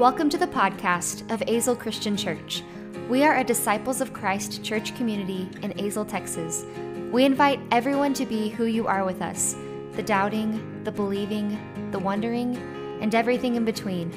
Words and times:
Welcome 0.00 0.30
to 0.30 0.38
the 0.38 0.46
podcast 0.46 1.30
of 1.30 1.40
Azle 1.40 1.78
Christian 1.78 2.16
Church. 2.16 2.62
We 3.10 3.22
are 3.22 3.36
a 3.36 3.44
Disciples 3.44 4.00
of 4.00 4.14
Christ 4.14 4.64
church 4.64 4.96
community 4.96 5.46
in 5.60 5.74
Azle, 5.74 6.08
Texas. 6.08 6.64
We 7.12 7.26
invite 7.26 7.60
everyone 7.70 8.14
to 8.14 8.24
be 8.24 8.48
who 8.48 8.64
you 8.64 8.86
are 8.86 9.04
with 9.04 9.20
us 9.20 9.56
the 9.92 10.02
doubting, 10.02 10.82
the 10.84 10.90
believing, 10.90 11.58
the 11.90 11.98
wondering, 11.98 12.56
and 13.02 13.14
everything 13.14 13.56
in 13.56 13.66
between. 13.66 14.10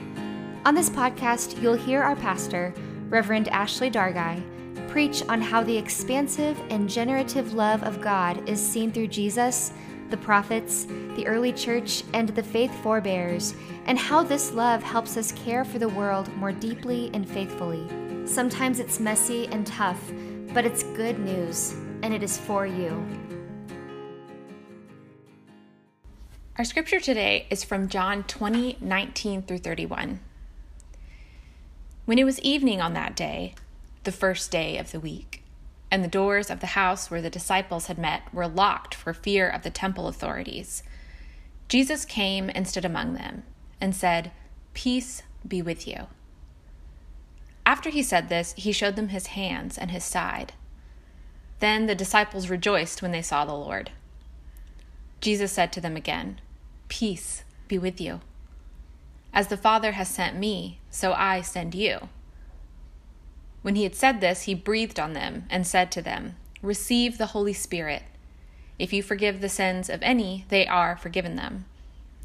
On 0.63 0.73
this 0.73 0.89
podcast, 0.89 1.61
you'll 1.61 1.73
hear 1.73 2.01
our 2.01 2.15
pastor, 2.15 2.73
Reverend 3.09 3.49
Ashley 3.49 3.91
Dargai, 3.91 4.41
preach 4.87 5.21
on 5.27 5.41
how 5.41 5.63
the 5.63 5.75
expansive 5.75 6.57
and 6.69 6.89
generative 6.89 7.55
love 7.55 7.83
of 7.83 7.99
God 7.99 8.47
is 8.47 8.65
seen 8.65 8.89
through 8.89 9.07
Jesus 9.07 9.73
the 10.13 10.17
prophets, 10.17 10.85
the 11.15 11.25
early 11.25 11.51
church, 11.51 12.03
and 12.13 12.29
the 12.29 12.43
faith 12.43 12.71
forebears, 12.83 13.55
and 13.87 13.97
how 13.97 14.21
this 14.21 14.51
love 14.51 14.83
helps 14.83 15.17
us 15.17 15.31
care 15.31 15.65
for 15.65 15.79
the 15.79 15.89
world 15.89 16.31
more 16.35 16.51
deeply 16.51 17.09
and 17.15 17.27
faithfully. 17.27 17.83
Sometimes 18.27 18.79
it's 18.79 18.99
messy 18.99 19.47
and 19.47 19.65
tough, 19.65 19.99
but 20.53 20.65
it's 20.65 20.83
good 20.83 21.17
news, 21.17 21.73
and 22.03 22.13
it 22.13 22.21
is 22.21 22.37
for 22.37 22.67
you. 22.67 23.03
Our 26.59 26.63
scripture 26.63 26.99
today 26.99 27.47
is 27.49 27.63
from 27.63 27.89
John 27.89 28.21
20, 28.25 28.77
19 28.81 29.41
through 29.41 29.57
31. 29.57 30.19
When 32.05 32.19
it 32.19 32.23
was 32.23 32.39
evening 32.41 32.81
on 32.81 32.93
that 32.93 33.15
day, 33.15 33.55
the 34.03 34.11
first 34.11 34.51
day 34.51 34.77
of 34.77 34.91
the 34.91 34.99
week, 34.99 35.42
and 35.93 36.03
the 36.03 36.07
doors 36.07 36.49
of 36.49 36.59
the 36.59 36.73
house 36.73 37.11
where 37.11 37.21
the 37.21 37.29
disciples 37.29 37.85
had 37.85 37.99
met 37.99 38.23
were 38.33 38.47
locked 38.47 38.95
for 38.95 39.13
fear 39.13 39.47
of 39.47 39.61
the 39.61 39.69
temple 39.69 40.07
authorities. 40.07 40.81
Jesus 41.69 42.03
came 42.03 42.49
and 42.55 42.67
stood 42.67 42.83
among 42.83 43.13
them 43.13 43.43
and 43.79 43.95
said, 43.95 44.31
Peace 44.73 45.21
be 45.47 45.61
with 45.61 45.87
you. 45.87 46.07
After 47.63 47.91
he 47.91 48.01
said 48.01 48.27
this, 48.27 48.55
he 48.57 48.71
showed 48.71 48.95
them 48.95 49.09
his 49.09 49.27
hands 49.27 49.77
and 49.77 49.91
his 49.91 50.03
side. 50.03 50.53
Then 51.59 51.85
the 51.85 51.93
disciples 51.93 52.49
rejoiced 52.49 53.03
when 53.03 53.11
they 53.11 53.21
saw 53.21 53.45
the 53.45 53.53
Lord. 53.53 53.91
Jesus 55.21 55.51
said 55.51 55.71
to 55.73 55.79
them 55.79 55.95
again, 55.95 56.41
Peace 56.87 57.43
be 57.67 57.77
with 57.77 58.01
you. 58.01 58.21
As 59.31 59.49
the 59.49 59.57
Father 59.57 59.91
has 59.91 60.07
sent 60.07 60.37
me, 60.37 60.79
so 60.89 61.13
I 61.13 61.41
send 61.41 61.75
you. 61.75 62.09
When 63.63 63.75
he 63.75 63.83
had 63.83 63.95
said 63.95 64.21
this, 64.21 64.43
he 64.43 64.53
breathed 64.53 64.99
on 64.99 65.13
them 65.13 65.45
and 65.49 65.65
said 65.65 65.91
to 65.93 66.01
them, 66.01 66.35
Receive 66.61 67.17
the 67.17 67.27
Holy 67.27 67.53
Spirit. 67.53 68.03
If 68.77 68.91
you 68.91 69.01
forgive 69.01 69.39
the 69.41 69.49
sins 69.49 69.89
of 69.89 70.03
any, 70.03 70.45
they 70.49 70.67
are 70.67 70.97
forgiven 70.97 71.37
them. 71.37 71.65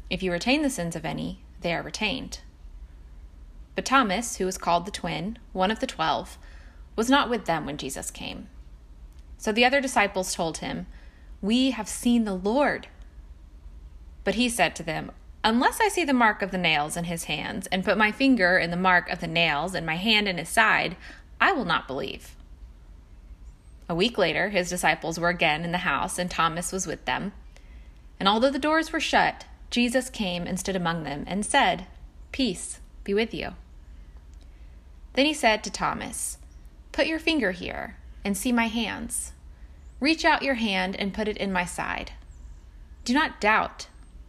If 0.09 0.21
you 0.21 0.31
retain 0.31 0.61
the 0.61 0.69
sins 0.69 0.95
of 0.95 1.05
any, 1.05 1.39
they 1.61 1.73
are 1.73 1.81
retained. 1.81 2.41
But 3.75 3.85
Thomas, 3.85 4.35
who 4.35 4.45
was 4.45 4.57
called 4.57 4.85
the 4.85 4.91
twin, 4.91 5.39
one 5.53 5.71
of 5.71 5.79
the 5.79 5.87
twelve, 5.87 6.37
was 6.97 7.09
not 7.09 7.29
with 7.29 7.45
them 7.45 7.65
when 7.65 7.77
Jesus 7.77 8.11
came. 8.11 8.47
So 9.37 9.53
the 9.53 9.63
other 9.63 9.79
disciples 9.79 10.35
told 10.35 10.57
him, 10.57 10.87
We 11.41 11.71
have 11.71 11.87
seen 11.87 12.25
the 12.25 12.33
Lord. 12.33 12.87
But 14.25 14.35
he 14.35 14.49
said 14.49 14.75
to 14.75 14.83
them, 14.83 15.11
Unless 15.45 15.79
I 15.79 15.87
see 15.87 16.03
the 16.03 16.11
mark 16.11 16.41
of 16.41 16.51
the 16.51 16.57
nails 16.57 16.97
in 16.97 17.05
his 17.05 17.25
hands, 17.25 17.67
and 17.67 17.85
put 17.85 17.97
my 17.97 18.11
finger 18.11 18.57
in 18.57 18.71
the 18.71 18.75
mark 18.75 19.09
of 19.09 19.21
the 19.21 19.27
nails, 19.27 19.73
and 19.73 19.85
my 19.85 19.95
hand 19.95 20.27
in 20.27 20.37
his 20.37 20.49
side, 20.49 20.97
I 21.39 21.51
will 21.51 21.65
not 21.65 21.87
believe. 21.87 22.35
A 23.87 23.95
week 23.95 24.17
later, 24.17 24.49
his 24.49 24.69
disciples 24.69 25.19
were 25.19 25.29
again 25.29 25.63
in 25.63 25.71
the 25.71 25.79
house, 25.79 26.19
and 26.19 26.29
Thomas 26.29 26.71
was 26.71 26.85
with 26.85 27.05
them. 27.05 27.31
And 28.19 28.29
although 28.29 28.51
the 28.51 28.59
doors 28.59 28.91
were 28.91 28.99
shut, 28.99 29.45
Jesus 29.71 30.09
came 30.09 30.45
and 30.45 30.59
stood 30.59 30.75
among 30.75 31.03
them 31.03 31.23
and 31.27 31.45
said, 31.45 31.87
Peace 32.31 32.79
be 33.03 33.13
with 33.13 33.33
you. 33.33 33.53
Then 35.13 35.25
he 35.25 35.33
said 35.33 35.63
to 35.63 35.71
Thomas, 35.71 36.37
Put 36.91 37.07
your 37.07 37.19
finger 37.19 37.51
here 37.51 37.97
and 38.23 38.37
see 38.37 38.51
my 38.51 38.67
hands. 38.67 39.31
Reach 39.99 40.23
out 40.23 40.43
your 40.43 40.55
hand 40.55 40.95
and 40.95 41.13
put 41.13 41.27
it 41.27 41.37
in 41.37 41.51
my 41.51 41.65
side. 41.65 42.11
Do 43.05 43.13
not 43.13 43.41
doubt, 43.41 43.87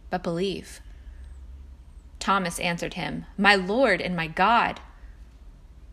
but 0.09 0.23
believe. 0.23 0.81
Thomas 2.19 2.59
answered 2.59 2.95
him, 2.95 3.25
My 3.37 3.55
Lord 3.55 4.01
and 4.01 4.15
my 4.15 4.27
God. 4.27 4.79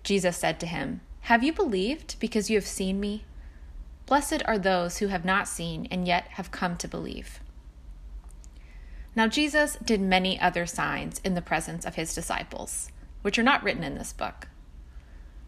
Jesus 0.02 0.36
said 0.36 0.58
to 0.60 0.66
him, 0.66 1.00
have 1.28 1.44
you 1.44 1.52
believed 1.52 2.18
because 2.20 2.48
you 2.48 2.56
have 2.56 2.66
seen 2.66 2.98
me? 2.98 3.22
Blessed 4.06 4.42
are 4.46 4.58
those 4.58 4.96
who 4.96 5.08
have 5.08 5.26
not 5.26 5.46
seen 5.46 5.86
and 5.90 6.06
yet 6.06 6.26
have 6.28 6.50
come 6.50 6.74
to 6.78 6.88
believe. 6.88 7.40
Now, 9.14 9.26
Jesus 9.26 9.76
did 9.84 10.00
many 10.00 10.40
other 10.40 10.64
signs 10.64 11.20
in 11.22 11.34
the 11.34 11.42
presence 11.42 11.84
of 11.84 11.96
his 11.96 12.14
disciples, 12.14 12.90
which 13.20 13.38
are 13.38 13.42
not 13.42 13.62
written 13.62 13.84
in 13.84 13.94
this 13.94 14.14
book. 14.14 14.48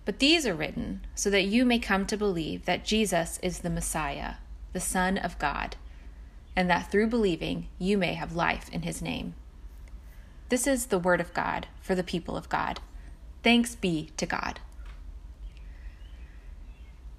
But 0.04 0.18
these 0.18 0.46
are 0.46 0.54
written 0.54 1.00
so 1.14 1.30
that 1.30 1.46
you 1.46 1.64
may 1.64 1.78
come 1.78 2.04
to 2.08 2.16
believe 2.18 2.66
that 2.66 2.84
Jesus 2.84 3.38
is 3.42 3.60
the 3.60 3.70
Messiah, 3.70 4.34
the 4.74 4.80
Son 4.80 5.16
of 5.16 5.38
God, 5.38 5.76
and 6.54 6.68
that 6.68 6.90
through 6.90 7.06
believing 7.06 7.68
you 7.78 7.96
may 7.96 8.12
have 8.12 8.36
life 8.36 8.68
in 8.70 8.82
his 8.82 9.00
name. 9.00 9.32
This 10.50 10.66
is 10.66 10.86
the 10.86 10.98
word 10.98 11.22
of 11.22 11.32
God 11.32 11.68
for 11.80 11.94
the 11.94 12.04
people 12.04 12.36
of 12.36 12.50
God. 12.50 12.80
Thanks 13.42 13.74
be 13.74 14.10
to 14.18 14.26
God. 14.26 14.60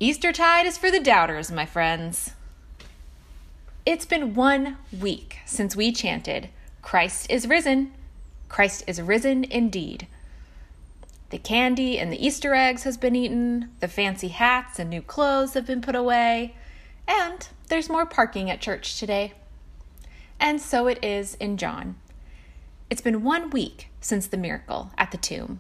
Eastertide 0.02 0.66
is 0.66 0.80
for 0.80 0.90
the 0.90 1.00
doubters, 1.00 1.52
my 1.52 1.64
friends. 1.64 2.32
It's 3.86 4.08
been 4.08 4.34
one 4.34 4.78
week 5.00 5.38
since 5.46 5.76
we 5.76 5.92
chanted, 5.92 6.50
Christ 6.82 7.30
is 7.30 7.48
risen. 7.48 7.92
Christ 8.50 8.84
is 8.88 9.00
risen 9.00 9.44
indeed. 9.44 10.08
The 11.30 11.38
candy 11.38 12.00
and 12.00 12.12
the 12.12 12.26
Easter 12.26 12.56
eggs 12.56 12.82
has 12.82 12.98
been 12.98 13.16
eaten, 13.16 13.70
the 13.80 13.88
fancy 13.88 14.30
hats 14.30 14.80
and 14.80 14.90
new 14.90 15.04
clothes 15.04 15.54
have 15.54 15.68
been 15.68 15.82
put 15.82 15.96
away, 15.96 16.56
and 17.08 17.48
there's 17.68 17.88
more 17.88 18.08
parking 18.08 18.50
at 18.50 18.60
church 18.60 19.00
today. 19.00 19.34
And 20.40 20.60
so 20.60 20.88
it 20.88 20.98
is 21.06 21.36
in 21.36 21.58
John. 21.58 21.96
It's 22.90 23.04
been 23.04 23.22
one 23.22 23.52
week 23.52 23.90
since 24.00 24.26
the 24.26 24.36
miracle 24.36 24.90
at 24.98 25.12
the 25.12 25.20
tomb, 25.20 25.60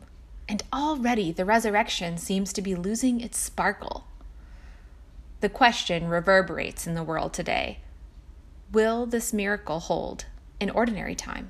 and 0.49 0.63
already 0.73 1.31
the 1.31 1.45
resurrection 1.45 2.17
seems 2.17 2.51
to 2.53 2.63
be 2.63 2.73
losing 2.73 3.21
its 3.21 3.37
sparkle. 3.37 4.07
The 5.41 5.49
question 5.49 6.07
reverberates 6.07 6.85
in 6.85 6.93
the 6.93 7.03
world 7.03 7.33
today 7.33 7.79
Will 8.71 9.05
this 9.07 9.33
miracle 9.33 9.79
hold 9.79 10.25
in 10.59 10.69
ordinary 10.69 11.15
time? 11.15 11.49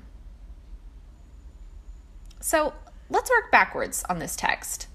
So 2.40 2.72
let's 3.10 3.30
work 3.30 3.52
backwards 3.52 4.02
on 4.08 4.18
this 4.18 4.34
text. 4.34 4.88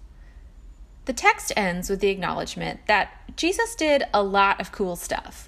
The 1.06 1.14
text 1.14 1.54
ends 1.56 1.90
with 1.90 2.02
the 2.02 2.10
acknowledgement 2.10 2.82
that 2.88 3.12
Jesus 3.38 3.76
did 3.76 4.04
a 4.14 4.24
lot 4.24 4.60
of 4.60 4.72
cool 4.72 4.96
stuff. 4.96 5.48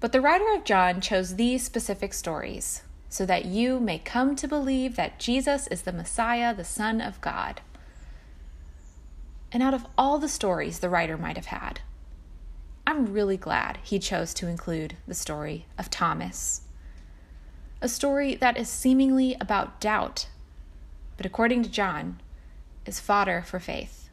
But 0.00 0.12
the 0.12 0.20
writer 0.20 0.54
of 0.54 0.64
John 0.64 1.00
chose 1.00 1.34
these 1.34 1.64
specific 1.64 2.14
stories 2.14 2.82
so 3.08 3.26
that 3.26 3.44
you 3.44 3.80
may 3.80 3.98
come 3.98 4.34
to 4.36 4.48
believe 4.48 4.96
that 4.96 5.18
Jesus 5.18 5.66
is 5.66 5.82
the 5.82 5.92
Messiah, 5.92 6.54
the 6.54 6.64
Son 6.64 7.00
of 7.00 7.20
God. 7.20 7.60
And 9.50 9.62
out 9.62 9.74
of 9.74 9.84
all 9.98 10.18
the 10.18 10.28
stories 10.28 10.78
the 10.78 10.88
writer 10.88 11.18
might 11.18 11.36
have 11.36 11.46
had, 11.46 11.80
I'm 12.86 13.12
really 13.12 13.36
glad 13.36 13.78
he 13.82 13.98
chose 13.98 14.34
to 14.34 14.48
include 14.48 14.96
the 15.06 15.14
story 15.14 15.66
of 15.78 15.90
Thomas. 15.90 16.62
A 17.80 17.88
story 17.88 18.34
that 18.34 18.56
is 18.56 18.68
seemingly 18.68 19.36
about 19.40 19.80
doubt, 19.80 20.28
but 21.16 21.26
according 21.26 21.62
to 21.62 21.70
John, 21.70 22.20
is 22.84 23.00
fodder 23.00 23.42
for 23.46 23.60
faith. 23.60 24.10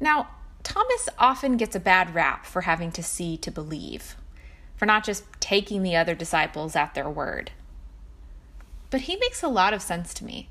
Now, 0.00 0.28
Thomas 0.62 1.08
often 1.18 1.56
gets 1.56 1.76
a 1.76 1.80
bad 1.80 2.14
rap 2.14 2.46
for 2.46 2.62
having 2.62 2.92
to 2.92 3.02
see 3.02 3.36
to 3.36 3.50
believe, 3.50 4.16
for 4.76 4.86
not 4.86 5.04
just 5.04 5.24
taking 5.40 5.82
the 5.82 5.96
other 5.96 6.14
disciples 6.14 6.74
at 6.74 6.94
their 6.94 7.08
word. 7.10 7.52
But 8.90 9.02
he 9.02 9.16
makes 9.16 9.42
a 9.42 9.48
lot 9.48 9.74
of 9.74 9.82
sense 9.82 10.12
to 10.14 10.24
me 10.24 10.48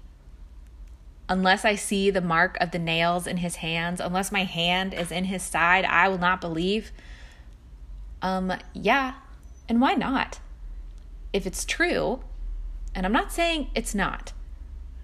unless 1.32 1.64
I 1.64 1.76
see 1.76 2.12
the 2.12 2.20
mark 2.20 2.58
of 2.60 2.72
the 2.72 2.78
nails 2.78 3.26
in 3.26 3.38
his 3.38 3.56
hands, 3.56 4.02
unless 4.02 4.34
my 4.34 4.44
hand 4.44 4.94
is 4.94 5.14
in 5.14 5.24
his 5.24 5.42
side, 5.42 5.86
I 5.86 6.10
will 6.10 6.18
not 6.18 6.42
believe. 6.42 6.92
Um, 8.22 8.52
yeah, 8.74 9.14
and 9.70 9.80
why 9.80 9.94
not? 9.94 10.42
If 11.32 11.48
it's 11.48 11.64
true, 11.64 12.20
and 12.94 13.06
I'm 13.06 13.14
not 13.14 13.32
saying 13.32 13.70
it's 13.74 13.96
not, 13.96 14.34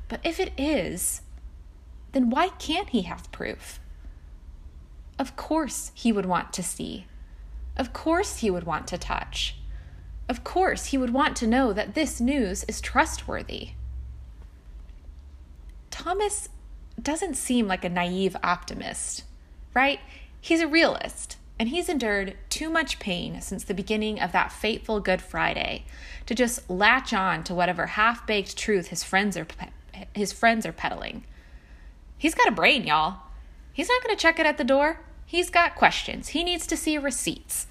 but 0.10 0.20
if 0.26 0.38
it 0.38 0.52
is, 0.58 1.22
then 2.12 2.30
why 2.30 2.50
can't 2.50 2.90
he 2.90 3.04
have 3.04 3.32
proof? 3.32 3.80
Of 5.18 5.38
course 5.38 5.94
he 5.96 6.12
would 6.12 6.26
want 6.26 6.52
to 6.52 6.62
see. 6.62 7.06
Of 7.78 7.94
course 7.94 8.40
he 8.40 8.52
would 8.52 8.66
want 8.66 8.86
to 8.88 8.98
touch. 8.98 9.56
Of 10.28 10.44
course 10.44 10.88
he 10.88 10.98
would 10.98 11.14
want 11.14 11.38
to 11.38 11.48
know 11.48 11.72
that 11.72 11.96
this 11.96 12.20
news 12.20 12.66
is 12.66 12.82
trustworthy. 12.82 13.70
Thomas 15.98 16.50
doesn't 17.02 17.34
seem 17.34 17.68
like 17.68 17.84
a 17.84 17.90
naive 17.90 18.38
optimist, 18.44 19.24
right? 19.74 20.00
He's 20.40 20.62
a 20.62 20.68
realist, 20.68 21.38
and 21.58 21.70
he's 21.70 21.90
endured 21.90 22.38
too 22.50 22.70
much 22.70 23.00
pain 23.00 23.42
since 23.42 23.64
the 23.64 23.74
beginning 23.74 24.20
of 24.20 24.32
that 24.32 24.52
fateful 24.52 25.00
Good 25.00 25.24
Friday 25.24 25.86
to 26.28 26.36
just 26.36 26.70
latch 26.70 27.14
on 27.14 27.44
to 27.46 27.56
whatever 27.56 27.88
half 27.88 28.28
baked 28.28 28.56
truth 28.56 28.90
his 28.90 29.04
friends 29.04 29.36
are 29.36 29.48
his 30.14 30.32
friends 30.32 30.68
are 30.68 30.72
peddling. 30.72 31.24
He's 32.16 32.36
got 32.36 32.48
a 32.48 32.52
brain, 32.52 32.86
y'all. 32.86 33.22
He's 33.74 33.90
not 33.90 34.04
going 34.04 34.16
to 34.16 34.22
check 34.22 34.38
it 34.38 34.46
at 34.46 34.60
the 34.60 34.64
door. 34.64 35.00
He's 35.26 35.50
got 35.50 35.74
questions. 35.74 36.30
He 36.30 36.44
needs 36.44 36.68
to 36.68 36.78
see 36.78 37.00
receipts. 37.00 37.66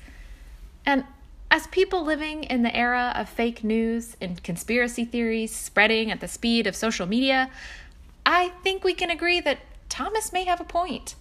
And 0.85 1.05
as 1.49 1.69
people 1.69 2.05
living 2.05 2.43
in 2.43 2.63
the 2.63 2.75
era 2.75 3.13
of 3.15 3.29
fake 3.29 3.63
news 3.63 4.17
and 4.21 4.43
conspiracy 4.43 5.05
theories 5.05 5.55
spreading 5.55 6.11
at 6.11 6.21
the 6.21 6.27
speed 6.27 6.67
of 6.67 6.75
social 6.75 7.07
media, 7.07 7.51
I 8.29 8.49
think 8.65 8.83
we 8.83 8.93
can 8.93 9.09
agree 9.09 9.39
that 9.41 9.61
Thomas 9.89 10.33
may 10.33 10.45
have 10.45 10.61
a 10.61 10.65
point. 10.65 11.15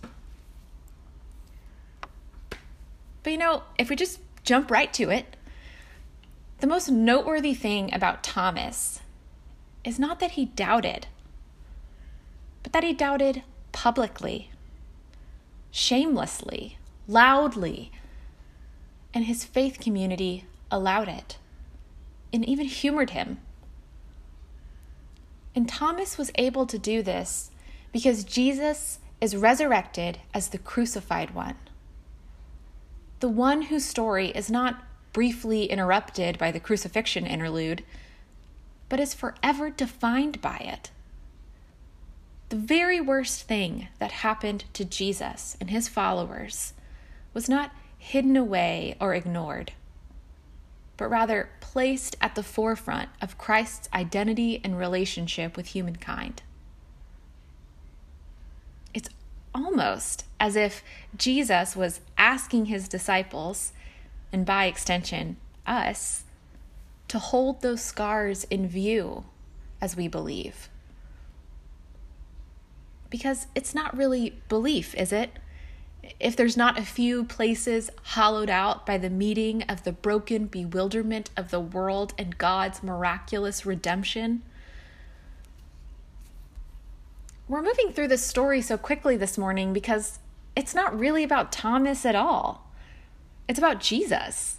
But 3.21 3.31
you 3.31 3.37
know, 3.37 3.61
if 3.77 3.89
we 3.89 3.95
just 3.95 4.19
jump 4.43 4.71
right 4.71 4.91
to 4.93 5.11
it, 5.11 5.37
the 6.59 6.67
most 6.67 6.89
noteworthy 6.89 7.53
thing 7.53 7.93
about 7.93 8.23
Thomas 8.23 9.01
is 9.83 9.99
not 9.99 10.19
that 10.19 10.31
he 10.31 10.45
doubted, 10.45 11.05
but 12.63 12.73
that 12.73 12.83
he 12.83 12.91
doubted 12.91 13.43
publicly, 13.71 14.49
shamelessly, 15.69 16.79
loudly, 17.07 17.91
and 19.13 19.25
his 19.25 19.43
faith 19.43 19.79
community 19.79 20.45
allowed 20.71 21.07
it 21.07 21.37
and 22.33 22.43
even 22.45 22.65
humored 22.65 23.11
him. 23.11 23.37
And 25.55 25.69
Thomas 25.69 26.17
was 26.17 26.31
able 26.35 26.65
to 26.67 26.77
do 26.77 27.01
this 27.01 27.49
because 27.93 28.25
Jesus 28.25 28.99
is 29.21 29.37
resurrected 29.37 30.19
as 30.33 30.49
the 30.49 30.57
crucified 30.57 31.33
one. 31.33 31.55
The 33.21 33.29
one 33.29 33.63
whose 33.63 33.85
story 33.85 34.27
is 34.27 34.51
not 34.51 34.83
briefly 35.13 35.65
interrupted 35.65 36.37
by 36.37 36.51
the 36.51 36.59
crucifixion 36.59 37.25
interlude, 37.25 37.85
but 38.89 38.99
is 38.99 39.13
forever 39.13 39.69
defined 39.69 40.41
by 40.41 40.57
it. 40.57 40.91
The 42.49 42.57
very 42.57 42.99
worst 42.99 43.43
thing 43.47 43.87
that 43.99 44.11
happened 44.11 44.65
to 44.73 44.83
Jesus 44.83 45.55
and 45.61 45.69
his 45.69 45.87
followers 45.87 46.73
was 47.33 47.47
not 47.47 47.71
hidden 47.97 48.35
away 48.35 48.95
or 48.99 49.15
ignored, 49.15 49.71
but 50.97 51.09
rather 51.09 51.49
placed 51.59 52.15
at 52.21 52.35
the 52.35 52.43
forefront 52.43 53.09
of 53.21 53.37
Christ's 53.37 53.89
identity 53.93 54.61
and 54.63 54.77
relationship 54.77 55.57
with 55.57 55.67
humankind. 55.67 56.41
It's 58.93 59.09
almost 59.53 60.25
as 60.39 60.55
if 60.55 60.83
Jesus 61.17 61.75
was 61.75 62.01
asking 62.17 62.65
his 62.65 62.87
disciples 62.87 63.73
and 64.31 64.45
by 64.45 64.65
extension, 64.65 65.37
us, 65.65 66.23
to 67.07 67.19
hold 67.19 67.61
those 67.61 67.81
scars 67.81 68.43
in 68.45 68.67
view 68.67 69.25
as 69.81 69.95
we 69.95 70.07
believe. 70.07 70.69
Because 73.09 73.47
it's 73.55 73.75
not 73.75 73.95
really 73.95 74.41
belief, 74.49 74.95
is 74.95 75.11
it? 75.11 75.31
If 76.19 76.35
there's 76.35 76.57
not 76.57 76.77
a 76.77 76.85
few 76.85 77.23
places 77.23 77.89
hollowed 78.03 78.49
out 78.49 78.85
by 78.85 78.97
the 78.97 79.09
meeting 79.09 79.63
of 79.63 79.83
the 79.83 79.91
broken 79.91 80.45
bewilderment 80.45 81.29
of 81.35 81.51
the 81.51 81.59
world 81.59 82.13
and 82.17 82.37
God's 82.37 82.83
miraculous 82.83 83.65
redemption, 83.65 84.43
we're 87.47 87.61
moving 87.61 87.91
through 87.91 88.07
this 88.07 88.25
story 88.25 88.61
so 88.61 88.77
quickly 88.77 89.17
this 89.17 89.37
morning 89.37 89.71
because 89.71 90.19
it's 90.55 90.73
not 90.73 90.97
really 90.97 91.23
about 91.23 91.51
Thomas 91.51 92.05
at 92.05 92.15
all. 92.15 92.71
It's 93.47 93.59
about 93.59 93.79
Jesus. 93.79 94.57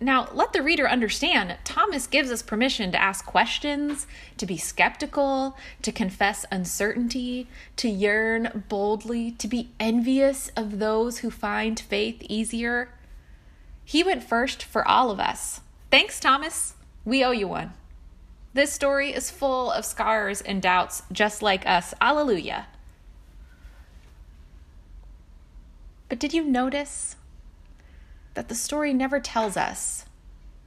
Now, 0.00 0.28
let 0.32 0.52
the 0.52 0.62
reader 0.62 0.88
understand 0.88 1.56
Thomas 1.64 2.06
gives 2.06 2.30
us 2.30 2.40
permission 2.40 2.92
to 2.92 3.02
ask 3.02 3.26
questions, 3.26 4.06
to 4.36 4.46
be 4.46 4.56
skeptical, 4.56 5.56
to 5.82 5.90
confess 5.90 6.46
uncertainty, 6.52 7.48
to 7.76 7.88
yearn 7.88 8.64
boldly, 8.68 9.32
to 9.32 9.48
be 9.48 9.70
envious 9.80 10.50
of 10.56 10.78
those 10.78 11.18
who 11.18 11.30
find 11.32 11.80
faith 11.80 12.22
easier. 12.28 12.90
He 13.84 14.04
went 14.04 14.22
first 14.22 14.62
for 14.62 14.86
all 14.86 15.10
of 15.10 15.18
us. 15.18 15.62
Thanks, 15.90 16.20
Thomas. 16.20 16.74
We 17.04 17.24
owe 17.24 17.32
you 17.32 17.48
one. 17.48 17.72
This 18.54 18.72
story 18.72 19.12
is 19.12 19.32
full 19.32 19.70
of 19.72 19.84
scars 19.84 20.40
and 20.40 20.62
doubts, 20.62 21.02
just 21.10 21.42
like 21.42 21.66
us. 21.66 21.92
Alleluia. 22.00 22.66
But 26.08 26.18
did 26.18 26.32
you 26.32 26.44
notice 26.44 27.16
that 28.38 28.46
the 28.46 28.54
story 28.54 28.94
never 28.94 29.18
tells 29.18 29.56
us 29.56 30.04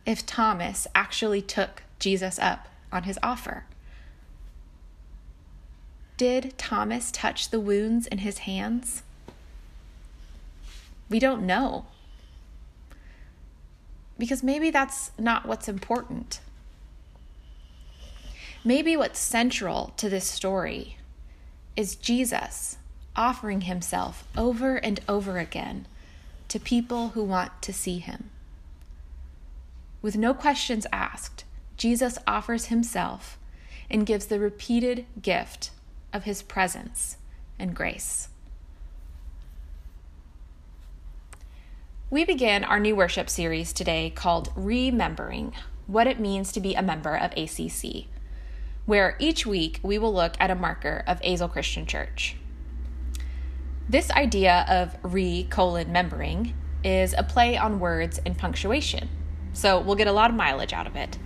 if 0.06 0.26
Thomas 0.26 0.88
actually 0.94 1.42
took 1.42 1.84
Jesus 2.00 2.38
up 2.38 2.68
on 2.92 3.04
his 3.04 3.18
offer. 3.24 3.64
Did 6.18 6.58
Thomas 6.58 7.12
touch 7.12 7.48
the 7.50 7.62
wounds 7.62 8.08
in 8.08 8.18
his 8.18 8.40
hands? 8.40 9.04
We 11.10 11.18
don't 11.18 11.46
know. 11.46 11.86
Because 14.20 14.44
maybe 14.44 14.70
that's 14.70 15.12
not 15.18 15.46
what's 15.46 15.70
important. 15.70 16.42
Maybe 18.66 18.98
what's 18.98 19.18
central 19.18 19.94
to 19.96 20.10
this 20.10 20.26
story 20.26 20.98
is 21.78 21.96
Jesus 21.96 22.78
offering 23.16 23.62
himself 23.62 24.28
over 24.36 24.76
and 24.76 25.00
over 25.08 25.38
again 25.38 25.88
to 26.52 26.60
people 26.60 27.10
who 27.10 27.24
want 27.24 27.62
to 27.62 27.72
see 27.72 28.00
him. 28.00 28.30
With 30.02 30.18
no 30.18 30.34
questions 30.34 30.86
asked, 30.92 31.46
Jesus 31.78 32.18
offers 32.28 32.66
himself 32.66 33.40
and 33.90 34.06
gives 34.06 34.26
the 34.26 34.38
repeated 34.38 35.06
gift 35.22 35.72
of 36.12 36.26
his 36.26 36.44
presence 36.44 37.16
and 37.58 37.74
grace. 37.74 38.28
We 42.10 42.26
begin 42.26 42.66
our 42.66 42.82
new 42.82 42.98
worship 42.98 43.30
series 43.30 43.72
today 43.72 44.10
called 44.14 44.52
Remembering 44.54 45.54
What 45.88 46.06
It 46.06 46.20
Means 46.20 46.52
to 46.52 46.60
Be 46.60 46.76
a 46.76 46.82
Member 46.82 47.16
of 47.16 47.32
ACC, 47.38 48.08
where 48.86 49.16
each 49.20 49.46
week 49.46 49.80
we 49.82 49.98
will 49.98 50.14
look 50.14 50.36
at 50.38 50.52
a 50.52 50.56
marker 50.56 51.02
of 51.08 51.22
Azle 51.22 51.50
Christian 51.50 51.86
Church. 51.86 52.36
This 53.90 54.12
idea 54.12 54.66
of 54.70 54.96
re 55.04 55.44
colon 55.50 55.88
membering 55.88 56.54
is 56.84 57.14
a 57.18 57.24
play 57.24 57.58
on 57.58 57.80
words 57.80 58.20
and 58.26 58.38
punctuation, 58.38 59.10
so 59.54 59.80
we'll 59.80 59.96
get 59.96 60.08
a 60.08 60.14
lot 60.14 60.30
of 60.30 60.36
mileage 60.36 60.74
out 60.74 60.88
of 60.88 60.96
it. 60.96 61.18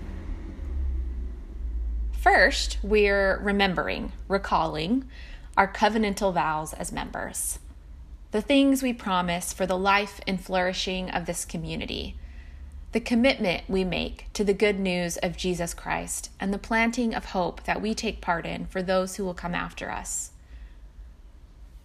First, 2.12 2.80
we're 2.82 3.38
remembering, 3.38 4.14
recalling 4.28 5.08
our 5.56 5.72
covenantal 5.72 6.34
vows 6.34 6.74
as 6.74 6.92
members, 6.92 7.60
the 8.32 8.42
things 8.42 8.82
we 8.82 8.94
promise 8.94 9.54
for 9.54 9.66
the 9.66 9.78
life 9.78 10.20
and 10.28 10.42
flourishing 10.42 11.10
of 11.12 11.28
this 11.28 11.46
community, 11.46 12.18
the 12.94 13.00
commitment 13.00 13.64
we 13.70 13.84
make 13.84 14.28
to 14.34 14.44
the 14.44 14.54
good 14.54 14.80
news 14.80 15.18
of 15.18 15.38
Jesus 15.38 15.74
Christ, 15.74 16.32
and 16.40 16.54
the 16.54 16.58
planting 16.58 17.14
of 17.14 17.26
hope 17.26 17.64
that 17.64 17.82
we 17.82 17.94
take 17.94 18.22
part 18.22 18.46
in 18.46 18.66
for 18.66 18.82
those 18.82 19.16
who 19.16 19.24
will 19.24 19.34
come 19.34 19.54
after 19.54 19.92
us 19.92 20.32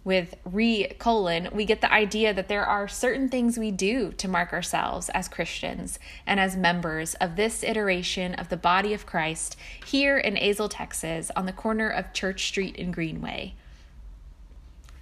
with 0.03 0.35
re 0.45 0.87
colon, 0.97 1.49
we 1.51 1.65
get 1.65 1.81
the 1.81 1.93
idea 1.93 2.33
that 2.33 2.47
there 2.47 2.65
are 2.65 2.87
certain 2.87 3.29
things 3.29 3.57
we 3.57 3.71
do 3.71 4.11
to 4.13 4.27
mark 4.27 4.51
ourselves 4.51 5.09
as 5.09 5.27
Christians 5.27 5.99
and 6.25 6.39
as 6.39 6.55
members 6.55 7.13
of 7.15 7.35
this 7.35 7.63
iteration 7.63 8.33
of 8.33 8.49
the 8.49 8.57
body 8.57 8.93
of 8.93 9.05
Christ 9.05 9.55
here 9.85 10.17
in 10.17 10.35
Azle, 10.35 10.69
Texas, 10.71 11.29
on 11.35 11.45
the 11.45 11.53
corner 11.53 11.89
of 11.89 12.13
Church 12.13 12.47
Street 12.47 12.77
and 12.79 12.93
Greenway. 12.93 13.53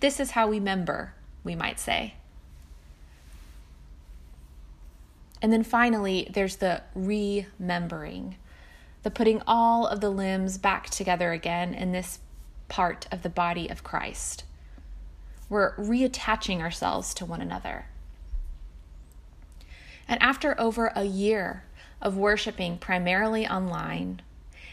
This 0.01 0.19
is 0.19 0.31
how 0.31 0.47
we 0.47 0.59
member, 0.59 1.13
we 1.43 1.55
might 1.55 1.79
say. 1.79 2.15
And 5.41 5.53
then 5.53 5.63
finally, 5.63 6.29
there's 6.29 6.57
the 6.57 6.81
remembering, 6.93 8.35
the 9.03 9.11
putting 9.11 9.41
all 9.47 9.87
of 9.87 10.01
the 10.01 10.09
limbs 10.09 10.57
back 10.57 10.89
together 10.89 11.31
again 11.31 11.73
in 11.73 11.93
this 11.93 12.19
part 12.67 13.07
of 13.11 13.23
the 13.23 13.29
body 13.29 13.69
of 13.69 13.83
Christ. 13.83 14.43
We're 15.49 15.75
reattaching 15.75 16.61
ourselves 16.61 17.13
to 17.15 17.25
one 17.25 17.41
another. 17.41 17.87
And 20.07 20.21
after 20.21 20.59
over 20.59 20.91
a 20.95 21.03
year 21.03 21.63
of 22.01 22.17
worshiping 22.17 22.77
primarily 22.77 23.47
online 23.47 24.21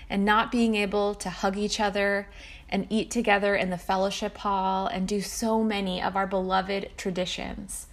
and 0.09 0.25
not 0.25 0.53
being 0.53 0.75
able 0.75 1.15
to 1.17 1.31
hug 1.31 1.57
each 1.57 1.81
other 1.81 2.29
and 2.69 2.87
eat 2.91 3.11
together 3.11 3.55
in 3.55 3.71
the 3.71 3.79
fellowship 3.79 4.39
hall 4.39 4.87
and 4.87 5.09
do 5.09 5.21
so 5.21 5.63
many 5.63 6.03
of 6.03 6.17
our 6.17 6.27
beloved 6.27 6.91
traditions, 6.97 7.87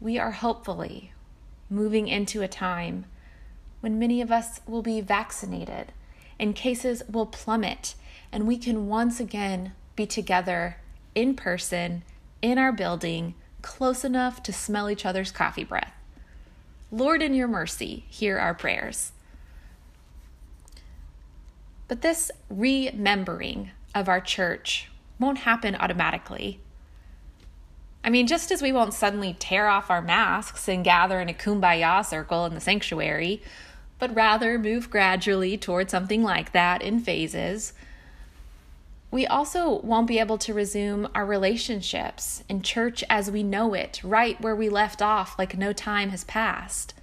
we 0.00 0.18
are 0.18 0.32
hopefully 0.32 1.12
moving 1.68 2.08
into 2.08 2.42
a 2.42 2.48
time 2.48 3.04
when 3.80 3.98
many 3.98 4.20
of 4.20 4.30
us 4.30 4.60
will 4.66 4.82
be 4.82 5.00
vaccinated 5.00 5.92
and 6.38 6.56
cases 6.56 7.02
will 7.08 7.26
plummet 7.26 7.94
and 8.32 8.46
we 8.46 8.56
can 8.56 8.88
once 8.88 9.20
again 9.20 9.72
be 9.96 10.06
together 10.06 10.76
in 11.14 11.34
person, 11.34 12.02
in 12.42 12.58
our 12.58 12.72
building, 12.72 13.34
close 13.62 14.04
enough 14.04 14.42
to 14.44 14.52
smell 14.52 14.88
each 14.88 15.04
other's 15.04 15.30
coffee 15.30 15.64
breath. 15.64 15.92
Lord, 16.92 17.22
in 17.22 17.34
your 17.34 17.48
mercy, 17.48 18.04
hear 18.08 18.38
our 18.38 18.54
prayers. 18.54 19.12
But 21.88 22.02
this 22.02 22.30
remembering 22.48 23.70
of 23.94 24.08
our 24.08 24.20
church 24.20 24.88
won't 25.18 25.38
happen 25.38 25.74
automatically. 25.74 26.60
I 28.02 28.10
mean, 28.10 28.26
just 28.26 28.50
as 28.50 28.62
we 28.62 28.72
won't 28.72 28.94
suddenly 28.94 29.36
tear 29.38 29.68
off 29.68 29.90
our 29.90 30.00
masks 30.00 30.68
and 30.68 30.82
gather 30.82 31.20
in 31.20 31.28
a 31.28 31.34
kumbaya 31.34 32.04
circle 32.04 32.46
in 32.46 32.54
the 32.54 32.60
sanctuary, 32.60 33.42
but 33.98 34.14
rather 34.14 34.58
move 34.58 34.88
gradually 34.88 35.58
toward 35.58 35.90
something 35.90 36.22
like 36.22 36.52
that 36.52 36.80
in 36.80 37.00
phases, 37.00 37.74
we 39.10 39.26
also 39.26 39.80
won't 39.80 40.06
be 40.06 40.20
able 40.20 40.38
to 40.38 40.54
resume 40.54 41.08
our 41.14 41.26
relationships 41.26 42.44
in 42.48 42.62
church 42.62 43.02
as 43.10 43.30
we 43.30 43.42
know 43.42 43.74
it, 43.74 44.00
right 44.04 44.40
where 44.40 44.54
we 44.54 44.68
left 44.68 45.02
off, 45.02 45.36
like 45.38 45.58
no 45.58 45.72
time 45.72 46.10
has 46.10 46.22
passed. 46.24 46.94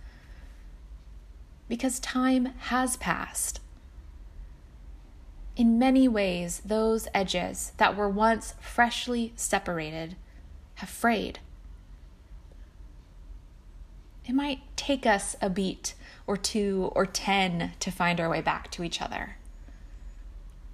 Because 1.68 2.00
time 2.00 2.46
has 2.60 2.96
passed. 2.96 3.60
In 5.58 5.78
many 5.78 6.08
ways, 6.08 6.62
those 6.64 7.10
edges 7.14 7.74
that 7.78 7.98
were 7.98 8.08
once 8.08 8.54
freshly 8.62 9.34
separated 9.36 10.16
have 10.76 10.90
frayed. 10.90 11.40
It 14.26 14.34
might 14.34 14.60
take 14.78 15.06
us 15.06 15.36
a 15.42 15.50
beat 15.50 15.94
or 16.26 16.38
two 16.38 16.92
or 16.96 17.06
ten 17.06 17.74
to 17.80 17.92
find 17.92 18.22
our 18.22 18.30
way 18.30 18.42
back 18.42 18.72
to 18.72 18.84
each 18.84 19.02
other 19.02 19.38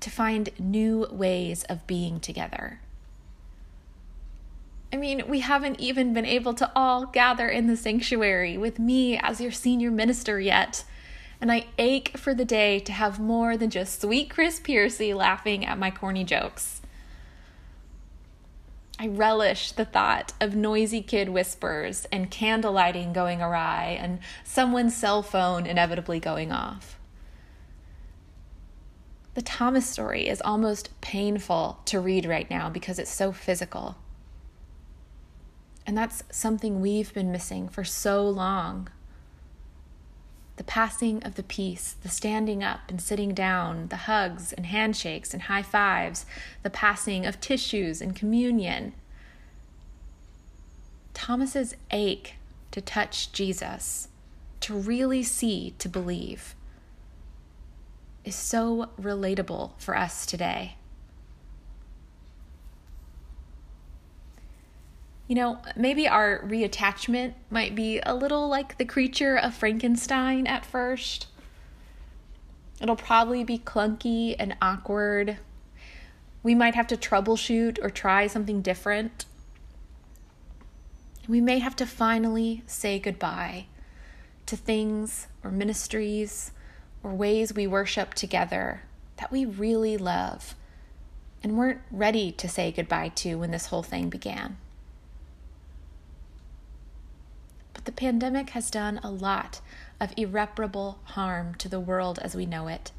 to 0.04 0.10
find 0.10 0.50
new 0.60 1.08
ways 1.10 1.64
of 1.66 1.88
being 1.88 2.20
together. 2.20 2.80
I 4.92 4.98
mean, 4.98 5.24
we 5.28 5.40
haven't 5.40 5.80
even 5.80 6.14
been 6.14 6.26
able 6.26 6.54
to 6.54 6.72
all 6.76 7.08
gather 7.08 7.48
in 7.48 7.66
the 7.66 7.76
sanctuary 7.76 8.58
with 8.58 8.78
me 8.78 9.18
as 9.18 9.42
your 9.42 9.52
senior 9.52 9.90
minister 9.90 10.40
yet. 10.40 10.84
And 11.42 11.52
I 11.52 11.66
ache 11.78 12.18
for 12.18 12.34
the 12.34 12.46
day 12.46 12.80
to 12.82 12.92
have 12.92 13.20
more 13.20 13.58
than 13.58 13.70
just 13.70 14.00
sweet 14.00 14.30
Chris 14.30 14.60
Piercy 14.60 15.14
laughing 15.14 15.66
at 15.66 15.80
my 15.80 15.90
corny 15.90 16.24
jokes. 16.24 16.82
I 19.00 19.08
relish 19.08 19.72
the 19.72 19.86
thought 19.86 20.34
of 20.40 20.56
noisy 20.56 21.02
kid 21.02 21.30
whispers 21.30 22.06
and 22.12 22.30
candlelighting 22.30 23.14
going 23.14 23.42
awry 23.42 23.98
and 24.00 24.20
someone's 24.44 24.96
cell 24.96 25.24
phone 25.24 25.66
inevitably 25.66 26.20
going 26.20 26.52
off. 26.52 27.00
The 29.34 29.42
Thomas 29.42 29.90
story 29.90 30.28
is 30.28 30.42
almost 30.42 30.90
painful 31.02 31.80
to 31.86 32.00
read 32.00 32.26
right 32.26 32.50
now 32.50 32.70
because 32.70 33.00
it's 33.00 33.12
so 33.12 33.32
physical. 33.32 33.96
And 35.88 35.98
that's 35.98 36.24
something 36.30 36.80
we've 36.80 37.14
been 37.14 37.32
missing 37.32 37.68
for 37.68 37.84
so 37.84 38.28
long. 38.28 38.90
The 40.58 40.64
passing 40.64 41.24
of 41.24 41.34
the 41.34 41.44
peace, 41.44 41.96
the 42.04 42.10
standing 42.10 42.64
up 42.64 42.82
and 42.90 43.02
sitting 43.02 43.34
down, 43.34 43.88
the 43.88 43.96
hugs 43.96 44.54
and 44.54 44.68
handshakes 44.68 45.34
and 45.34 45.44
high 45.44 45.64
fives, 45.64 46.28
the 46.62 46.70
passing 46.70 47.26
of 47.26 47.42
tissues 47.42 48.02
and 48.02 48.16
communion. 48.16 48.94
Thomas's 51.16 51.76
ache 51.90 52.36
to 52.70 52.82
touch 52.82 53.32
Jesus, 53.32 54.10
to 54.60 54.76
really 54.76 55.24
see, 55.24 55.74
to 55.80 55.90
believe 55.90 56.54
is 58.24 58.36
so 58.36 58.90
relatable 59.00 59.72
for 59.78 59.98
us 59.98 60.26
today. 60.26 60.76
You 65.28 65.36
know, 65.36 65.60
maybe 65.76 66.08
our 66.08 66.44
reattachment 66.46 67.34
might 67.50 67.76
be 67.76 68.00
a 68.06 68.14
little 68.14 68.48
like 68.48 68.78
the 68.78 68.86
creature 68.86 69.38
of 69.38 69.54
Frankenstein 69.54 70.46
at 70.48 70.66
first. 70.66 71.28
It'll 72.82 72.96
probably 72.96 73.44
be 73.44 73.58
clunky 73.58 74.36
and 74.38 74.58
awkward. 74.62 75.38
We 76.44 76.54
might 76.54 76.76
have 76.76 76.88
to 76.88 76.98
troubleshoot 76.98 77.80
or 77.82 77.90
try 77.90 78.28
something 78.28 78.62
different. 78.62 79.26
We 81.28 81.40
may 81.40 81.60
have 81.60 81.76
to 81.78 81.86
finally 81.86 82.64
say 82.68 83.00
goodbye 83.00 83.68
to 84.46 84.58
things 84.58 85.28
or 85.42 85.52
ministries 85.52 86.52
or 87.04 87.14
ways 87.14 87.54
we 87.54 87.68
worship 87.68 88.14
together 88.14 88.82
that 89.18 89.32
we 89.32 89.46
really 89.46 89.98
love 89.98 90.56
and 91.44 91.58
weren't 91.58 91.82
ready 91.92 92.32
to 92.32 92.48
say 92.48 92.72
goodbye 92.72 93.10
to 93.10 93.36
when 93.36 93.52
this 93.52 93.68
whole 93.68 93.84
thing 93.84 94.10
began. 94.10 94.58
But 97.74 97.86
the 97.86 97.92
pandemic 97.92 98.52
has 98.52 98.72
done 98.72 99.00
a 99.04 99.12
lot 99.12 99.60
of 100.00 100.14
irreparable 100.16 101.00
harm 101.04 101.56
to 101.56 101.68
the 101.68 101.80
world 101.80 102.18
as 102.20 102.36
we 102.36 102.46
know 102.46 102.68
it. 102.68 102.92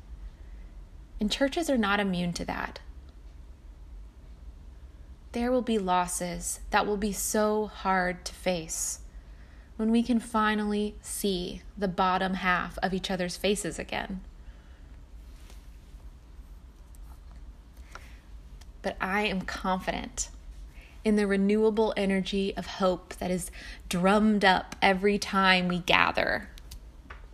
And 1.19 1.31
churches 1.31 1.71
are 1.71 1.79
not 1.79 2.01
immune 2.01 2.35
to 2.35 2.45
that. 2.45 2.81
There 5.33 5.51
will 5.51 5.63
be 5.63 5.79
losses 5.79 6.61
that 6.71 6.87
will 6.87 6.97
be 6.97 7.13
so 7.13 7.67
hard 7.67 8.25
to 8.27 8.35
face 8.35 9.01
when 9.77 9.91
we 9.91 10.03
can 10.03 10.21
finally 10.21 10.95
see 11.03 11.63
the 11.77 11.89
bottom 11.89 12.35
half 12.35 12.79
of 12.79 12.95
each 12.95 13.11
other's 13.11 13.37
faces 13.37 13.79
again. 13.79 14.21
But 18.83 18.97
I 19.01 19.23
am 19.23 19.43
confident 19.43 20.29
in 21.05 21.17
the 21.17 21.27
renewable 21.27 21.93
energy 21.97 22.55
of 22.57 22.67
hope 22.67 23.15
that 23.15 23.31
is 23.31 23.51
drummed 23.89 24.45
up 24.45 24.77
every 24.81 25.19
time 25.19 25.69
we 25.69 25.79
gather 25.79 26.49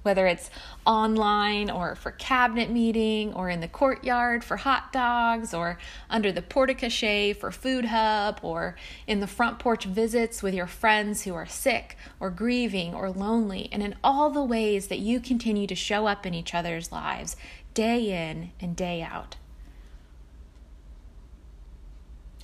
whether 0.02 0.26
it's 0.26 0.50
online 0.86 1.70
or 1.70 1.94
for 1.94 2.10
cabinet 2.12 2.70
meeting 2.70 3.32
or 3.34 3.50
in 3.50 3.60
the 3.60 3.68
courtyard 3.68 4.42
for 4.42 4.56
hot 4.58 4.92
dogs 4.92 5.52
or 5.52 5.78
under 6.08 6.32
the 6.32 6.42
porte-cochere 6.42 7.36
for 7.36 7.50
food 7.50 7.86
hub 7.86 8.40
or 8.42 8.76
in 9.06 9.20
the 9.20 9.26
front 9.26 9.58
porch 9.58 9.84
visits 9.84 10.42
with 10.42 10.54
your 10.54 10.66
friends 10.66 11.22
who 11.22 11.34
are 11.34 11.46
sick 11.46 11.96
or 12.18 12.30
grieving 12.30 12.94
or 12.94 13.10
lonely 13.10 13.68
and 13.72 13.82
in 13.82 13.94
all 14.02 14.30
the 14.30 14.44
ways 14.44 14.88
that 14.88 14.98
you 14.98 15.20
continue 15.20 15.66
to 15.66 15.74
show 15.74 16.06
up 16.06 16.24
in 16.24 16.34
each 16.34 16.54
other's 16.54 16.90
lives 16.90 17.36
day 17.74 18.30
in 18.30 18.50
and 18.60 18.74
day 18.74 19.02
out. 19.02 19.36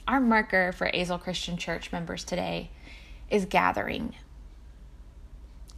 Our 0.06 0.20
marker 0.20 0.72
for 0.72 0.88
Azle 0.92 1.20
Christian 1.20 1.56
Church 1.56 1.90
members 1.90 2.22
today 2.22 2.70
is 3.28 3.44
gathering 3.44 4.14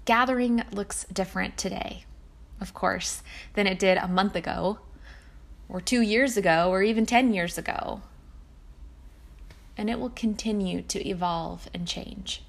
gathering 0.08 0.64
looks 0.72 1.04
different 1.12 1.58
today, 1.58 2.06
of 2.62 2.72
course, 2.72 3.22
than 3.52 3.66
it 3.66 3.78
did 3.78 3.98
a 3.98 4.08
month 4.08 4.34
ago, 4.34 4.78
or 5.68 5.82
two 5.82 6.00
years 6.00 6.34
ago, 6.34 6.70
or 6.70 6.82
even 6.82 7.04
10 7.04 7.34
years 7.34 7.58
ago. 7.58 8.00
And 9.76 9.90
it 9.90 10.00
will 10.00 10.08
continue 10.08 10.80
to 10.80 11.06
evolve 11.06 11.68
and 11.74 11.86
change. 11.86 12.42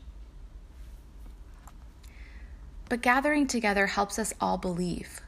But 2.87 3.01
gathering 3.01 3.45
together 3.45 3.87
helps 3.87 4.17
us 4.17 4.33
all 4.39 4.57
believe. 4.57 5.19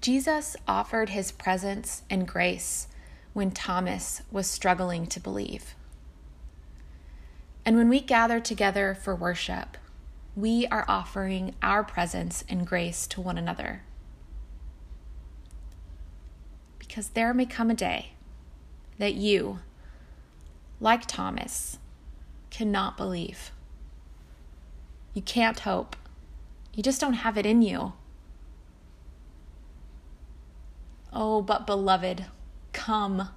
Jesus 0.00 0.56
offered 0.66 1.10
his 1.10 1.30
presence 1.30 2.02
and 2.10 2.26
grace 2.26 2.88
when 3.34 3.52
Thomas 3.52 4.22
was 4.32 4.48
struggling 4.48 5.06
to 5.06 5.20
believe. 5.20 5.76
And 7.66 7.76
when 7.76 7.88
we 7.88 7.98
gather 7.98 8.38
together 8.38 8.94
for 8.94 9.16
worship, 9.16 9.76
we 10.36 10.68
are 10.68 10.84
offering 10.86 11.56
our 11.60 11.82
presence 11.82 12.44
and 12.48 12.64
grace 12.64 13.08
to 13.08 13.20
one 13.20 13.36
another. 13.36 13.82
Because 16.78 17.08
there 17.08 17.34
may 17.34 17.44
come 17.44 17.68
a 17.68 17.74
day 17.74 18.12
that 18.98 19.14
you, 19.14 19.58
like 20.78 21.06
Thomas, 21.06 21.78
cannot 22.50 22.96
believe. 22.96 23.50
You 25.12 25.22
can't 25.22 25.58
hope. 25.58 25.96
You 26.72 26.84
just 26.84 27.00
don't 27.00 27.14
have 27.14 27.36
it 27.36 27.46
in 27.46 27.62
you. 27.62 27.94
Oh, 31.12 31.42
but 31.42 31.66
beloved, 31.66 32.26
come. 32.72 33.30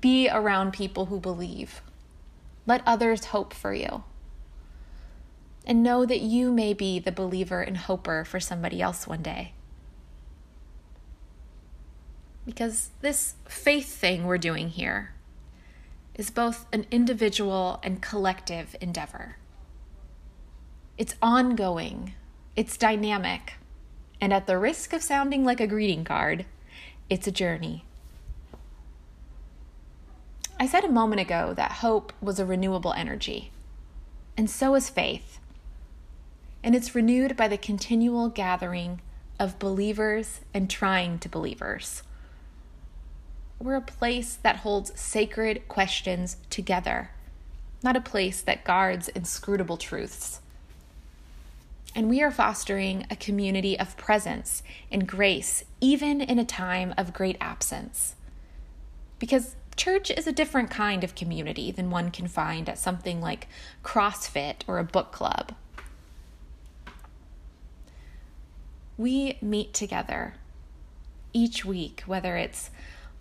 Be 0.00 0.28
around 0.28 0.72
people 0.72 1.06
who 1.06 1.20
believe. 1.20 1.80
Let 2.70 2.86
others 2.86 3.24
hope 3.24 3.52
for 3.52 3.74
you. 3.74 4.04
And 5.66 5.82
know 5.82 6.06
that 6.06 6.20
you 6.20 6.52
may 6.52 6.72
be 6.72 7.00
the 7.00 7.10
believer 7.10 7.62
and 7.62 7.76
hoper 7.76 8.24
for 8.24 8.38
somebody 8.38 8.80
else 8.80 9.08
one 9.08 9.22
day. 9.22 9.54
Because 12.46 12.90
this 13.00 13.34
faith 13.48 13.92
thing 13.92 14.22
we're 14.22 14.38
doing 14.38 14.68
here 14.68 15.14
is 16.14 16.30
both 16.30 16.66
an 16.72 16.86
individual 16.92 17.80
and 17.82 18.00
collective 18.00 18.76
endeavor. 18.80 19.38
It's 20.96 21.16
ongoing, 21.20 22.14
it's 22.54 22.76
dynamic, 22.76 23.54
and 24.20 24.32
at 24.32 24.46
the 24.46 24.58
risk 24.58 24.92
of 24.92 25.02
sounding 25.02 25.44
like 25.44 25.60
a 25.60 25.66
greeting 25.66 26.04
card, 26.04 26.46
it's 27.08 27.26
a 27.26 27.32
journey. 27.32 27.84
I 30.60 30.66
said 30.66 30.84
a 30.84 30.92
moment 30.92 31.22
ago 31.22 31.54
that 31.54 31.72
hope 31.72 32.12
was 32.20 32.38
a 32.38 32.44
renewable 32.44 32.92
energy, 32.92 33.50
and 34.36 34.50
so 34.50 34.74
is 34.74 34.90
faith. 34.90 35.38
And 36.62 36.74
it's 36.76 36.94
renewed 36.94 37.34
by 37.34 37.48
the 37.48 37.56
continual 37.56 38.28
gathering 38.28 39.00
of 39.38 39.58
believers 39.58 40.42
and 40.52 40.68
trying 40.68 41.18
to 41.20 41.30
believers. 41.30 42.02
We're 43.58 43.76
a 43.76 43.80
place 43.80 44.34
that 44.42 44.56
holds 44.56 45.00
sacred 45.00 45.66
questions 45.66 46.36
together, 46.50 47.12
not 47.82 47.96
a 47.96 48.02
place 48.02 48.42
that 48.42 48.62
guards 48.62 49.08
inscrutable 49.08 49.78
truths. 49.78 50.40
And 51.94 52.10
we 52.10 52.20
are 52.20 52.30
fostering 52.30 53.06
a 53.10 53.16
community 53.16 53.80
of 53.80 53.96
presence 53.96 54.62
and 54.92 55.08
grace, 55.08 55.64
even 55.80 56.20
in 56.20 56.38
a 56.38 56.44
time 56.44 56.92
of 56.98 57.14
great 57.14 57.38
absence. 57.40 58.14
Because 59.18 59.56
church 59.76 60.10
is 60.10 60.26
a 60.26 60.32
different 60.32 60.70
kind 60.70 61.02
of 61.04 61.14
community 61.14 61.70
than 61.70 61.90
one 61.90 62.10
can 62.10 62.28
find 62.28 62.68
at 62.68 62.78
something 62.78 63.20
like 63.20 63.48
CrossFit 63.84 64.62
or 64.66 64.78
a 64.78 64.84
book 64.84 65.12
club. 65.12 65.54
We 68.96 69.38
meet 69.40 69.72
together 69.72 70.34
each 71.32 71.64
week, 71.64 72.02
whether 72.06 72.36
it's 72.36 72.70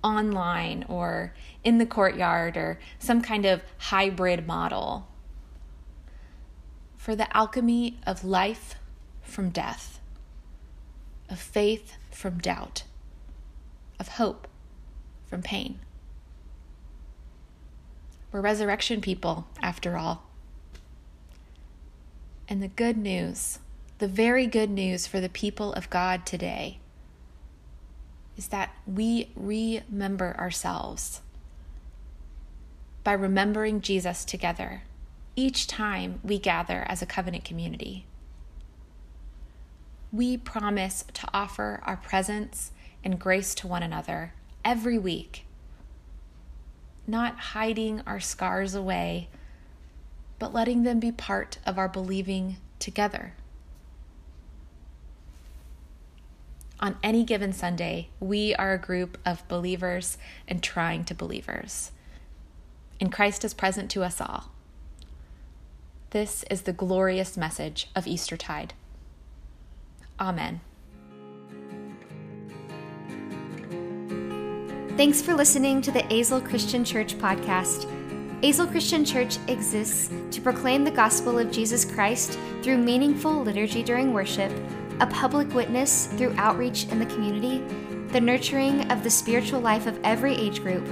online 0.03 0.85
or 0.87 1.33
in 1.63 1.77
the 1.77 1.85
courtyard 1.85 2.57
or 2.57 2.79
some 2.99 3.21
kind 3.21 3.45
of 3.45 3.61
hybrid 3.77 4.47
model 4.47 5.07
for 6.97 7.15
the 7.15 7.35
alchemy 7.35 7.97
of 8.05 8.23
life 8.23 8.75
from 9.21 9.49
death, 9.49 9.99
of 11.29 11.39
faith 11.39 11.93
from 12.11 12.39
doubt, 12.39 12.83
of 13.99 14.09
hope 14.09 14.47
from 15.25 15.41
pain. 15.41 15.79
We're 18.31 18.41
resurrection 18.41 19.01
people, 19.01 19.47
after 19.61 19.97
all. 19.97 20.23
And 22.47 22.61
the 22.61 22.67
good 22.67 22.97
news, 22.97 23.59
the 23.97 24.07
very 24.07 24.45
good 24.45 24.69
news 24.69 25.07
for 25.07 25.19
the 25.19 25.29
people 25.29 25.73
of 25.73 25.89
God 25.89 26.25
today, 26.25 26.79
is 28.37 28.47
that 28.47 28.73
we 28.87 29.31
remember 29.35 30.35
ourselves 30.37 31.21
by 33.03 33.13
remembering 33.13 33.81
Jesus 33.81 34.23
together 34.23 34.83
each 35.35 35.67
time 35.67 36.19
we 36.23 36.37
gather 36.37 36.85
as 36.87 37.01
a 37.01 37.05
covenant 37.05 37.43
community. 37.43 38.05
We 40.11 40.37
promise 40.37 41.05
to 41.13 41.27
offer 41.33 41.81
our 41.85 41.97
presence 41.97 42.71
and 43.03 43.19
grace 43.19 43.55
to 43.55 43.67
one 43.67 43.83
another 43.83 44.33
every 44.65 44.97
week, 44.97 45.45
not 47.09 47.37
hiding 47.37 48.01
our 48.05 48.19
scars 48.19 48.75
away, 48.75 49.27
but 50.37 50.53
letting 50.53 50.83
them 50.83 50.99
be 50.99 51.11
part 51.11 51.57
of 51.65 51.77
our 51.77 51.89
believing 51.89 52.57
together. 52.79 53.33
On 56.79 56.95
any 57.03 57.25
given 57.25 57.51
Sunday, 57.51 58.07
we 58.21 58.55
are 58.55 58.73
a 58.73 58.77
group 58.77 59.17
of 59.25 59.45
believers 59.49 60.17
and 60.47 60.63
trying 60.63 61.03
to 61.05 61.13
believers. 61.13 61.91
And 63.01 63.11
Christ 63.11 63.43
is 63.43 63.53
present 63.53 63.91
to 63.91 64.03
us 64.03 64.21
all. 64.21 64.51
This 66.11 66.43
is 66.49 66.61
the 66.61 66.73
glorious 66.73 67.35
message 67.35 67.89
of 67.95 68.07
Eastertide. 68.07 68.73
Amen. 70.19 70.61
Thanks 74.99 75.21
for 75.21 75.33
listening 75.33 75.81
to 75.83 75.91
the 75.91 76.03
Azle 76.11 76.45
Christian 76.45 76.83
Church 76.83 77.17
podcast. 77.17 77.85
Azle 78.41 78.69
Christian 78.69 79.05
Church 79.05 79.37
exists 79.47 80.11
to 80.31 80.41
proclaim 80.41 80.83
the 80.83 80.91
gospel 80.91 81.39
of 81.39 81.53
Jesus 81.53 81.85
Christ 81.85 82.37
through 82.61 82.79
meaningful 82.79 83.41
liturgy 83.41 83.81
during 83.81 84.11
worship, 84.11 84.51
a 84.99 85.07
public 85.07 85.53
witness 85.53 86.07
through 86.07 86.35
outreach 86.35 86.89
in 86.89 86.99
the 86.99 87.05
community, 87.05 87.59
the 88.09 88.19
nurturing 88.19 88.91
of 88.91 89.01
the 89.01 89.09
spiritual 89.09 89.61
life 89.61 89.87
of 89.87 89.97
every 90.03 90.35
age 90.35 90.61
group, 90.61 90.85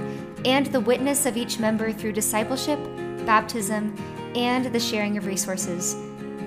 and 0.46 0.64
the 0.68 0.80
witness 0.80 1.26
of 1.26 1.36
each 1.36 1.58
member 1.58 1.92
through 1.92 2.12
discipleship, 2.12 2.78
baptism, 3.26 3.94
and 4.34 4.72
the 4.72 4.80
sharing 4.80 5.18
of 5.18 5.26
resources. 5.26 5.94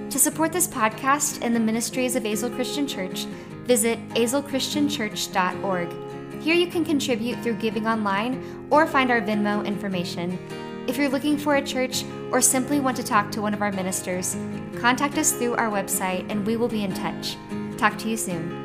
To 0.10 0.18
support 0.18 0.52
this 0.52 0.68
podcast 0.68 1.44
and 1.44 1.56
the 1.56 1.60
ministries 1.60 2.16
of 2.16 2.24
Azle 2.24 2.56
Christian 2.56 2.88
Church, 2.88 3.26
visit 3.66 4.00
azlechristianchurch.org. 4.16 6.11
Here 6.42 6.56
you 6.56 6.68
can 6.68 6.84
contribute 6.84 7.40
through 7.44 7.58
giving 7.58 7.86
online 7.86 8.68
or 8.72 8.88
find 8.88 9.12
our 9.12 9.22
Venmo 9.22 9.64
information. 9.64 10.40
If 10.88 10.98
you're 10.98 11.08
looking 11.08 11.38
for 11.38 11.58
a 11.58 11.62
church 11.62 12.04
or 12.32 12.42
simply 12.42 12.80
want 12.80 12.98
to 12.98 13.04
talk 13.04 13.32
to 13.34 13.42
one 13.42 13.54
of 13.54 13.62
our 13.62 13.72
ministers, 13.72 14.36
contact 14.80 15.20
us 15.20 15.32
through 15.34 15.54
our 15.56 15.70
website 15.70 16.30
and 16.32 16.46
we 16.46 16.58
will 16.58 16.68
be 16.68 16.84
in 16.84 16.94
touch. 16.94 17.38
Talk 17.78 17.96
to 18.00 18.10
you 18.10 18.18
soon. 18.18 18.61